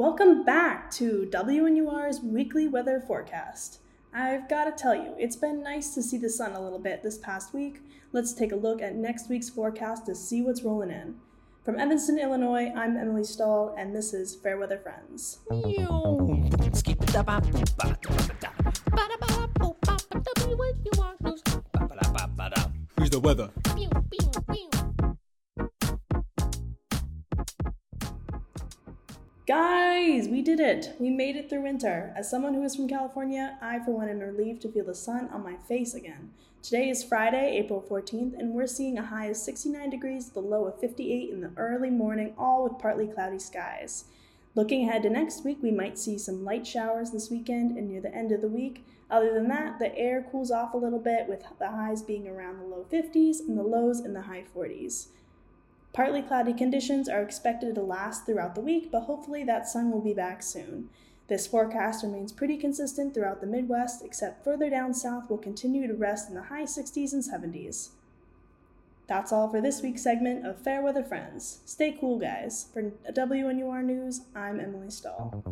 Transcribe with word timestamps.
Welcome 0.00 0.44
back 0.44 0.90
to 0.92 1.28
WNUR's 1.30 2.22
weekly 2.22 2.66
weather 2.66 3.04
forecast. 3.06 3.80
I've 4.14 4.48
got 4.48 4.64
to 4.64 4.72
tell 4.72 4.94
you, 4.94 5.14
it's 5.18 5.36
been 5.36 5.62
nice 5.62 5.92
to 5.92 6.02
see 6.02 6.16
the 6.16 6.30
sun 6.30 6.52
a 6.52 6.60
little 6.62 6.78
bit 6.78 7.02
this 7.02 7.18
past 7.18 7.52
week. 7.52 7.82
Let's 8.10 8.32
take 8.32 8.50
a 8.50 8.56
look 8.56 8.80
at 8.80 8.94
next 8.94 9.28
week's 9.28 9.50
forecast 9.50 10.06
to 10.06 10.14
see 10.14 10.40
what's 10.40 10.62
rolling 10.62 10.90
in. 10.90 11.16
From 11.66 11.78
Evanston, 11.78 12.18
Illinois, 12.18 12.72
I'm 12.74 12.96
Emily 12.96 13.24
Stull, 13.24 13.74
and 13.76 13.94
this 13.94 14.14
is 14.14 14.34
Fairweather 14.36 14.78
Friends. 14.78 15.40
Who's 22.96 23.10
the 23.10 23.20
weather? 23.20 23.50
Guys, 29.50 30.28
we 30.28 30.42
did 30.42 30.60
it! 30.60 30.94
We 31.00 31.10
made 31.10 31.34
it 31.34 31.50
through 31.50 31.62
winter. 31.62 32.14
As 32.16 32.30
someone 32.30 32.54
who 32.54 32.62
is 32.62 32.76
from 32.76 32.86
California, 32.86 33.58
I 33.60 33.80
for 33.80 33.90
one 33.90 34.08
am 34.08 34.20
relieved 34.20 34.62
to 34.62 34.68
feel 34.70 34.84
the 34.84 34.94
sun 34.94 35.28
on 35.32 35.42
my 35.42 35.56
face 35.66 35.92
again. 35.92 36.30
Today 36.62 36.88
is 36.88 37.02
Friday, 37.02 37.58
April 37.58 37.84
14th, 37.90 38.38
and 38.38 38.54
we're 38.54 38.68
seeing 38.68 38.96
a 38.96 39.06
high 39.06 39.26
of 39.26 39.36
69 39.36 39.90
degrees, 39.90 40.30
the 40.30 40.38
low 40.38 40.66
of 40.66 40.78
58 40.78 41.30
in 41.30 41.40
the 41.40 41.50
early 41.56 41.90
morning, 41.90 42.32
all 42.38 42.62
with 42.62 42.78
partly 42.78 43.08
cloudy 43.08 43.40
skies. 43.40 44.04
Looking 44.54 44.88
ahead 44.88 45.02
to 45.02 45.10
next 45.10 45.44
week, 45.44 45.58
we 45.60 45.72
might 45.72 45.98
see 45.98 46.16
some 46.16 46.44
light 46.44 46.64
showers 46.64 47.10
this 47.10 47.28
weekend 47.28 47.76
and 47.76 47.88
near 47.88 48.00
the 48.00 48.14
end 48.14 48.30
of 48.30 48.42
the 48.42 48.46
week. 48.46 48.86
Other 49.10 49.34
than 49.34 49.48
that, 49.48 49.80
the 49.80 49.92
air 49.98 50.24
cools 50.30 50.52
off 50.52 50.74
a 50.74 50.76
little 50.76 51.00
bit, 51.00 51.28
with 51.28 51.42
the 51.58 51.72
highs 51.72 52.02
being 52.02 52.28
around 52.28 52.60
the 52.60 52.66
low 52.66 52.86
50s 52.88 53.40
and 53.40 53.58
the 53.58 53.64
lows 53.64 53.98
in 53.98 54.12
the 54.12 54.22
high 54.22 54.44
40s. 54.56 55.08
Partly 55.92 56.22
cloudy 56.22 56.52
conditions 56.52 57.08
are 57.08 57.22
expected 57.22 57.74
to 57.74 57.82
last 57.82 58.24
throughout 58.24 58.54
the 58.54 58.60
week, 58.60 58.90
but 58.92 59.02
hopefully 59.02 59.42
that 59.44 59.68
sun 59.68 59.90
will 59.90 60.00
be 60.00 60.14
back 60.14 60.42
soon. 60.42 60.88
This 61.26 61.46
forecast 61.46 62.02
remains 62.02 62.32
pretty 62.32 62.56
consistent 62.56 63.14
throughout 63.14 63.40
the 63.40 63.46
Midwest, 63.46 64.04
except 64.04 64.44
further 64.44 64.70
down 64.70 64.94
south 64.94 65.28
will 65.28 65.38
continue 65.38 65.86
to 65.86 65.94
rest 65.94 66.28
in 66.28 66.34
the 66.34 66.42
high 66.42 66.64
60s 66.64 67.12
and 67.12 67.22
70s. 67.22 67.90
That's 69.06 69.32
all 69.32 69.48
for 69.48 69.60
this 69.60 69.82
week's 69.82 70.02
segment 70.02 70.46
of 70.46 70.60
Fairweather 70.60 71.02
Friends. 71.02 71.60
Stay 71.66 71.96
cool, 72.00 72.18
guys. 72.18 72.66
For 72.72 72.92
WNUR 73.12 73.84
News, 73.84 74.20
I'm 74.36 74.60
Emily 74.60 74.90
Stull. 74.90 75.44